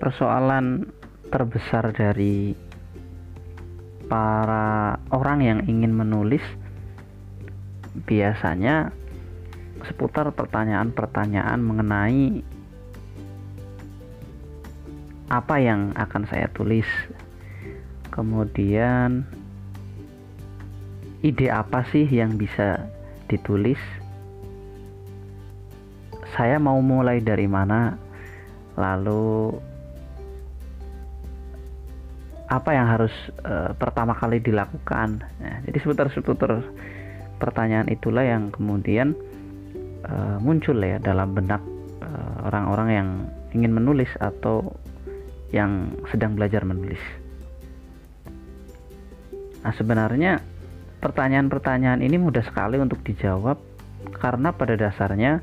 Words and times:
persoalan 0.00 0.88
terbesar 1.28 1.92
dari 1.92 2.56
para 4.08 4.98
orang 5.12 5.38
yang 5.44 5.60
ingin 5.68 5.92
menulis 5.92 6.42
biasanya 8.08 8.90
seputar 9.86 10.32
pertanyaan-pertanyaan 10.32 11.60
mengenai 11.60 12.42
apa 15.30 15.56
yang 15.62 15.94
akan 15.94 16.26
saya 16.26 16.50
tulis. 16.50 16.88
Kemudian 18.10 19.22
ide 21.22 21.46
apa 21.52 21.86
sih 21.92 22.08
yang 22.10 22.34
bisa 22.34 22.82
ditulis? 23.30 23.78
Saya 26.34 26.58
mau 26.58 26.82
mulai 26.82 27.22
dari 27.22 27.46
mana? 27.46 27.94
Lalu 28.74 29.54
apa 32.50 32.74
yang 32.74 32.86
harus 32.90 33.14
uh, 33.46 33.70
pertama 33.78 34.10
kali 34.18 34.42
dilakukan? 34.42 35.22
Nah, 35.22 35.56
jadi 35.62 35.78
seputar-seputar 35.86 36.66
pertanyaan 37.38 37.86
itulah 37.86 38.26
yang 38.26 38.50
kemudian 38.50 39.14
uh, 40.02 40.36
muncul 40.42 40.76
ya 40.82 41.00
dalam 41.00 41.32
benak 41.32 41.62
eh, 42.04 42.36
orang-orang 42.44 42.88
uh, 42.90 42.96
yang 43.00 43.08
ingin 43.56 43.72
menulis 43.72 44.10
atau 44.18 44.76
yang 45.54 45.94
sedang 46.10 46.34
belajar 46.34 46.66
menulis. 46.66 47.00
Nah, 49.62 49.72
sebenarnya 49.72 50.42
pertanyaan-pertanyaan 50.98 52.02
ini 52.02 52.18
mudah 52.18 52.42
sekali 52.44 52.82
untuk 52.82 53.00
dijawab 53.06 53.56
karena 54.18 54.50
pada 54.50 54.74
dasarnya 54.74 55.40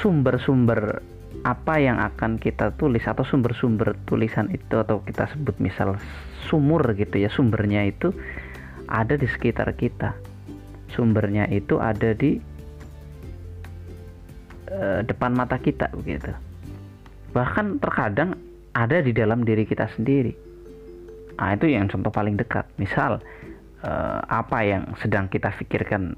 sumber-sumber 0.00 1.02
apa 1.44 1.76
yang 1.76 2.00
akan 2.00 2.40
kita 2.40 2.72
tulis 2.80 3.04
atau 3.04 3.20
sumber-sumber 3.20 3.92
tulisan 4.08 4.48
itu 4.48 4.80
atau 4.80 5.04
kita 5.04 5.28
sebut 5.28 5.52
misal 5.60 6.00
sumur 6.48 6.80
gitu 6.96 7.20
ya 7.20 7.28
sumbernya 7.28 7.84
itu 7.84 8.16
ada 8.88 9.16
di 9.20 9.28
sekitar 9.28 9.68
kita. 9.76 10.16
Sumbernya 10.96 11.44
itu 11.52 11.76
ada 11.80 12.16
di 12.16 12.40
uh, 14.72 15.04
depan 15.04 15.36
mata 15.36 15.60
kita 15.60 15.92
begitu. 15.92 16.32
Bahkan 17.36 17.84
terkadang 17.84 18.40
ada 18.72 19.04
di 19.04 19.12
dalam 19.12 19.44
diri 19.44 19.68
kita 19.68 19.84
sendiri. 19.92 20.32
Nah 21.36 21.52
itu 21.52 21.68
yang 21.68 21.92
contoh 21.92 22.08
paling 22.08 22.40
dekat. 22.40 22.64
Misal 22.80 23.20
uh, 23.84 24.20
apa 24.32 24.64
yang 24.64 24.88
sedang 24.96 25.28
kita 25.28 25.52
pikirkan 25.60 26.16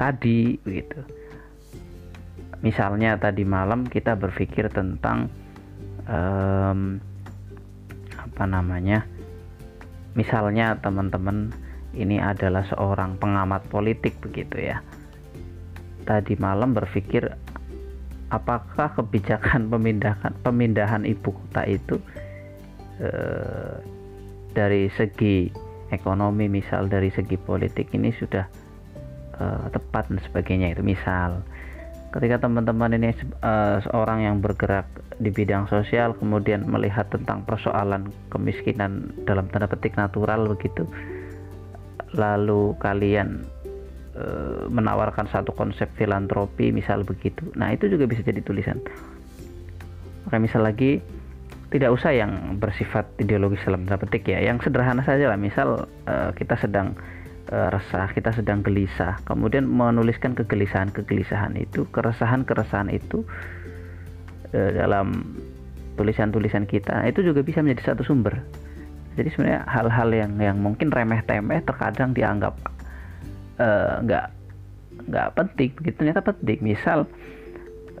tadi 0.00 0.56
begitu 0.64 1.23
misalnya 2.64 3.20
tadi 3.20 3.44
malam 3.44 3.84
kita 3.84 4.16
berpikir 4.16 4.72
tentang 4.72 5.28
um, 6.08 6.96
apa 8.16 8.44
namanya 8.48 9.04
misalnya 10.16 10.80
teman-teman 10.80 11.52
ini 11.94 12.18
adalah 12.18 12.66
seorang 12.66 13.20
pengamat 13.22 13.66
politik 13.70 14.18
begitu 14.18 14.58
ya. 14.72 14.82
Tadi 16.04 16.34
malam 16.36 16.74
berpikir 16.74 17.30
apakah 18.32 18.90
kebijakan 18.98 19.68
pemindahan 19.72 20.32
pemindahan 20.42 21.02
ibu 21.06 21.30
kota 21.30 21.62
itu 21.68 21.96
eh, 22.98 23.78
dari 24.54 24.90
segi 24.94 25.50
ekonomi 25.94 26.50
misal 26.50 26.90
dari 26.90 27.14
segi 27.14 27.38
politik 27.38 27.94
ini 27.94 28.10
sudah 28.10 28.44
eh, 29.38 29.64
tepat 29.70 30.10
dan 30.10 30.18
sebagainya 30.26 30.74
itu. 30.74 30.82
Misal 30.82 31.46
ketika 32.14 32.46
teman-teman 32.46 32.94
ini 32.94 33.10
uh, 33.42 33.82
seorang 33.90 34.22
yang 34.22 34.38
bergerak 34.38 34.86
di 35.18 35.34
bidang 35.34 35.66
sosial 35.66 36.14
kemudian 36.14 36.62
melihat 36.66 37.10
tentang 37.10 37.42
persoalan 37.42 38.10
kemiskinan 38.30 39.10
dalam 39.26 39.50
tanda 39.50 39.66
petik 39.66 39.98
natural 39.98 40.46
begitu 40.46 40.86
lalu 42.14 42.78
kalian 42.78 43.42
Eh, 44.14 44.70
menawarkan 44.70 45.26
satu 45.26 45.50
konsep 45.50 45.90
filantropi 45.98 46.70
misal 46.70 47.02
begitu 47.02 47.50
nah 47.58 47.74
itu 47.74 47.90
juga 47.90 48.06
bisa 48.06 48.22
jadi 48.22 48.46
tulisan. 48.46 48.78
Oke 50.22 50.38
misal 50.38 50.62
lagi 50.62 51.02
tidak 51.74 51.90
usah 51.90 52.14
yang 52.14 52.54
bersifat 52.62 53.10
ideologis 53.18 53.66
dalam 53.66 53.82
tanda 53.82 53.98
petik 53.98 54.30
ya 54.30 54.38
yang 54.38 54.62
sederhana 54.62 55.02
saja 55.02 55.26
lah 55.26 55.34
misal 55.34 55.90
uh, 56.06 56.30
kita 56.30 56.54
sedang 56.62 56.94
resah 57.50 58.08
kita 58.12 58.32
sedang 58.32 58.64
gelisah. 58.64 59.20
Kemudian 59.28 59.68
menuliskan 59.68 60.32
kegelisahan-kegelisahan 60.32 61.56
itu 61.60 61.84
keresahan-keresahan 61.92 62.88
itu 62.88 63.24
uh, 64.56 64.70
dalam 64.72 65.36
tulisan-tulisan 65.94 66.66
kita 66.66 67.04
itu 67.06 67.22
juga 67.22 67.44
bisa 67.44 67.60
menjadi 67.60 67.92
satu 67.92 68.02
sumber. 68.02 68.40
Jadi 69.14 69.28
sebenarnya 69.30 69.62
hal-hal 69.70 70.08
yang 70.10 70.32
yang 70.42 70.56
mungkin 70.58 70.90
remeh-temeh 70.90 71.62
terkadang 71.62 72.10
dianggap 72.10 72.58
Eh, 73.54 73.94
nggak 74.02 74.26
uh, 74.26 74.32
nggak 75.06 75.28
penting 75.38 75.70
begitu 75.78 75.96
ternyata 76.02 76.26
penting. 76.26 76.58
Misal 76.58 77.06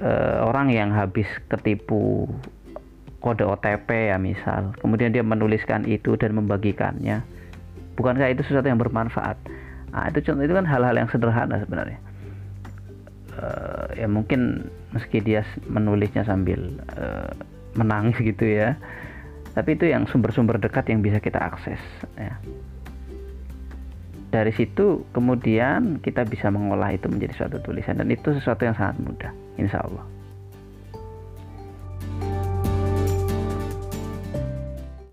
uh, 0.02 0.36
orang 0.50 0.74
yang 0.74 0.90
habis 0.90 1.30
ketipu 1.46 2.26
kode 3.22 3.46
OTP 3.46 4.12
ya 4.12 4.18
misal 4.20 4.76
kemudian 4.82 5.14
dia 5.14 5.24
menuliskan 5.24 5.88
itu 5.88 6.12
dan 6.18 6.36
membagikannya 6.36 7.24
bukankah 7.94 8.30
itu 8.30 8.42
sesuatu 8.46 8.66
yang 8.66 8.78
bermanfaat? 8.78 9.38
Nah 9.94 10.10
itu 10.10 10.20
contoh 10.26 10.42
itu 10.42 10.54
kan 10.54 10.66
hal-hal 10.66 10.94
yang 10.94 11.08
sederhana 11.10 11.58
sebenarnya. 11.62 11.98
Uh, 13.34 13.90
ya 13.98 14.06
mungkin 14.06 14.70
meski 14.94 15.18
dia 15.18 15.42
menulisnya 15.66 16.22
sambil 16.22 16.78
uh, 16.94 17.34
menangis 17.74 18.14
gitu 18.22 18.46
ya 18.46 18.78
tapi 19.58 19.74
itu 19.74 19.90
yang 19.90 20.06
sumber-sumber 20.06 20.58
dekat 20.58 20.86
yang 20.86 21.02
bisa 21.02 21.18
kita 21.18 21.42
akses 21.42 21.82
ya. 22.14 22.34
Dari 24.30 24.50
situ 24.50 25.02
kemudian 25.10 25.98
kita 26.02 26.26
bisa 26.26 26.50
mengolah 26.50 26.94
itu 26.94 27.06
menjadi 27.06 27.46
suatu 27.46 27.58
tulisan 27.62 27.98
dan 27.98 28.06
itu 28.10 28.34
sesuatu 28.34 28.66
yang 28.66 28.78
sangat 28.78 28.98
mudah 29.02 29.32
insya 29.58 29.82
Allah 29.82 30.13